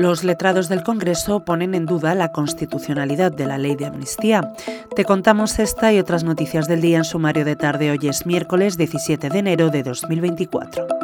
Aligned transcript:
Los 0.00 0.24
letrados 0.24 0.70
del 0.70 0.82
Congreso 0.82 1.40
ponen 1.40 1.74
en 1.74 1.84
duda 1.84 2.14
la 2.14 2.32
constitucionalidad 2.32 3.30
de 3.30 3.44
la 3.44 3.58
ley 3.58 3.76
de 3.76 3.84
amnistía. 3.84 4.54
Te 4.96 5.04
contamos 5.04 5.58
esta 5.58 5.92
y 5.92 5.98
otras 5.98 6.24
noticias 6.24 6.66
del 6.66 6.80
día 6.80 6.96
en 6.96 7.04
sumario 7.04 7.44
de 7.44 7.54
tarde. 7.54 7.90
Hoy 7.90 8.08
es 8.08 8.24
miércoles 8.24 8.78
17 8.78 9.28
de 9.28 9.38
enero 9.38 9.68
de 9.68 9.82
2024. 9.82 10.99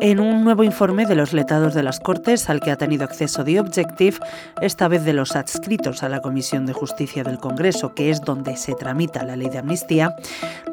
En 0.00 0.20
un 0.20 0.44
nuevo 0.44 0.62
informe 0.62 1.06
de 1.06 1.14
los 1.14 1.32
letados 1.32 1.72
de 1.74 1.82
las 1.82 2.00
Cortes, 2.00 2.50
al 2.50 2.60
que 2.60 2.70
ha 2.70 2.76
tenido 2.76 3.04
acceso 3.04 3.44
The 3.44 3.60
Objective, 3.60 4.18
esta 4.60 4.88
vez 4.88 5.04
de 5.04 5.12
los 5.12 5.34
adscritos 5.34 6.02
a 6.02 6.08
la 6.08 6.20
Comisión 6.20 6.66
de 6.66 6.72
Justicia 6.72 7.24
del 7.24 7.38
Congreso, 7.38 7.94
que 7.94 8.10
es 8.10 8.20
donde 8.20 8.56
se 8.56 8.74
tramita 8.74 9.24
la 9.24 9.36
ley 9.36 9.48
de 9.48 9.58
amnistía, 9.58 10.14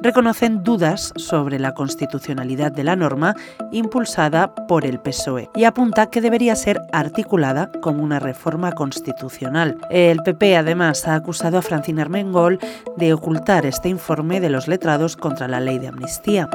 reconocen 0.01 0.63
dudas 0.63 1.13
sobre 1.15 1.57
la 1.57 1.73
constitucionalidad 1.73 2.71
de 2.71 2.83
la 2.83 2.95
norma 2.95 3.35
impulsada 3.71 4.53
por 4.67 4.85
el 4.85 4.99
PSOE 4.99 5.49
y 5.55 5.63
apunta 5.63 6.07
que 6.07 6.21
debería 6.21 6.55
ser 6.55 6.81
articulada 6.91 7.71
como 7.81 8.03
una 8.03 8.19
reforma 8.19 8.73
constitucional. 8.73 9.77
El 9.89 10.21
PP 10.23 10.57
además 10.57 11.07
ha 11.07 11.15
acusado 11.15 11.57
a 11.57 11.61
Francina 11.61 12.01
Armengol 12.01 12.59
de 12.97 13.13
ocultar 13.13 13.65
este 13.65 13.89
informe 13.89 14.41
de 14.41 14.49
los 14.49 14.67
letrados 14.67 15.15
contra 15.15 15.47
la 15.47 15.59
ley 15.59 15.79
de 15.79 15.87
amnistía. 15.87 16.49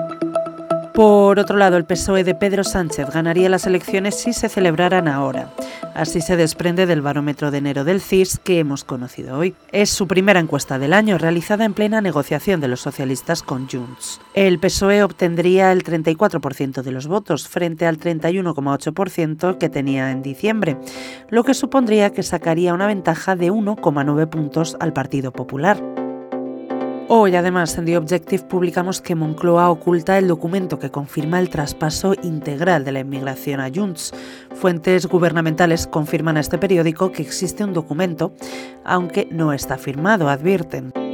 Por 0.99 1.39
otro 1.39 1.57
lado, 1.57 1.77
el 1.77 1.85
PSOE 1.85 2.25
de 2.25 2.35
Pedro 2.35 2.65
Sánchez 2.65 3.11
ganaría 3.11 3.49
las 3.49 3.67
elecciones 3.67 4.17
si 4.17 4.33
se 4.33 4.49
celebraran 4.49 5.07
ahora. 5.07 5.55
Así 5.95 6.21
se 6.21 6.37
desprende 6.37 6.87
del 6.87 7.03
barómetro 7.03 7.53
de 7.53 7.59
enero 7.59 7.85
del 7.85 8.01
CIS 8.01 8.41
que 8.43 8.59
hemos 8.59 8.83
conocido 8.83 9.39
hoy. 9.39 9.55
Es 9.71 9.91
su 9.91 10.09
primera 10.09 10.41
encuesta 10.41 10.77
del 10.81 10.93
año, 10.93 11.17
realizada 11.17 11.65
en 11.65 11.73
plena 11.73 12.01
negociación 12.01 12.61
de 12.61 12.67
los 12.67 12.81
socialistas 12.81 13.45
con 13.45 13.69
Junts. 13.69 14.21
El 14.35 14.59
PSOE 14.59 15.05
obtendría 15.05 15.71
el 15.71 15.85
34% 15.85 16.83
de 16.83 16.91
los 16.91 17.07
votos 17.07 17.47
frente 17.47 17.87
al 17.87 18.01
31,8% 18.01 19.57
que 19.57 19.69
tenía 19.69 20.11
en 20.11 20.23
diciembre, 20.23 20.79
lo 21.31 21.45
que 21.45 21.55
supondría 21.55 22.11
que 22.11 22.25
sacaría 22.25 22.75
una 22.75 22.89
ventaja 22.89 23.37
de 23.37 23.53
1,9 23.53 24.29
puntos 24.29 24.77
al 24.81 24.93
Partido 24.93 25.31
Popular. 25.31 25.98
Hoy, 27.11 27.37
además, 27.37 27.79
en 27.79 27.87
The 27.87 27.97
Objective 27.97 28.43
publicamos 28.45 29.01
que 29.01 29.15
Moncloa 29.15 29.71
oculta 29.71 30.19
el 30.19 30.29
documento 30.29 30.79
que 30.79 30.91
confirma 30.91 31.41
el 31.41 31.49
traspaso 31.49 32.13
integral 32.23 32.85
de 32.85 32.93
la 32.93 33.01
inmigración 33.01 33.61
a 33.61 33.71
Junts. 33.75 34.13
Fuentes 34.55 35.07
gubernamentales 35.07 35.87
confirman 35.87 36.37
a 36.37 36.41
este 36.41 36.59
periódico 36.59 37.11
que 37.11 37.23
existe 37.23 37.65
un 37.65 37.73
documento, 37.73 38.35
aunque 38.85 39.27
no 39.31 39.55
está 39.55 39.79
firmado, 39.79 40.29
advierten. 40.29 41.08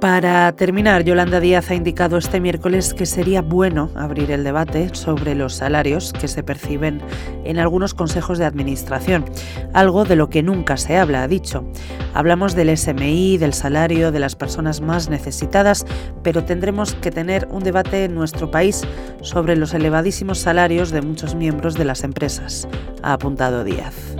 Para 0.00 0.52
terminar, 0.52 1.04
Yolanda 1.04 1.40
Díaz 1.40 1.70
ha 1.70 1.74
indicado 1.74 2.18
este 2.18 2.38
miércoles 2.38 2.92
que 2.92 3.06
sería 3.06 3.40
bueno 3.40 3.90
abrir 3.94 4.30
el 4.30 4.44
debate 4.44 4.94
sobre 4.94 5.34
los 5.34 5.54
salarios 5.54 6.12
que 6.12 6.28
se 6.28 6.42
perciben 6.42 7.00
en 7.44 7.58
algunos 7.58 7.94
consejos 7.94 8.36
de 8.36 8.44
administración, 8.44 9.24
algo 9.72 10.04
de 10.04 10.16
lo 10.16 10.28
que 10.28 10.42
nunca 10.42 10.76
se 10.76 10.98
habla, 10.98 11.22
ha 11.22 11.28
dicho. 11.28 11.64
Hablamos 12.12 12.54
del 12.54 12.76
SMI, 12.76 13.38
del 13.38 13.54
salario 13.54 14.12
de 14.12 14.20
las 14.20 14.36
personas 14.36 14.82
más 14.82 15.08
necesitadas, 15.08 15.86
pero 16.22 16.44
tendremos 16.44 16.94
que 16.94 17.10
tener 17.10 17.48
un 17.50 17.64
debate 17.64 18.04
en 18.04 18.14
nuestro 18.14 18.50
país 18.50 18.82
sobre 19.22 19.56
los 19.56 19.72
elevadísimos 19.72 20.38
salarios 20.38 20.90
de 20.90 21.00
muchos 21.00 21.34
miembros 21.34 21.74
de 21.74 21.86
las 21.86 22.04
empresas, 22.04 22.68
ha 23.02 23.14
apuntado 23.14 23.64
Díaz. 23.64 24.14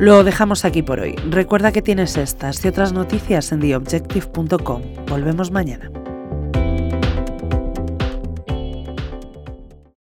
Lo 0.00 0.24
dejamos 0.24 0.64
aquí 0.64 0.80
por 0.82 0.98
hoy. 1.00 1.14
Recuerda 1.28 1.72
que 1.72 1.82
tienes 1.82 2.16
estas 2.16 2.64
y 2.64 2.68
otras 2.68 2.94
noticias 2.94 3.52
en 3.52 3.60
theobjective.com. 3.60 4.82
Volvemos 5.06 5.50
mañana. 5.50 5.90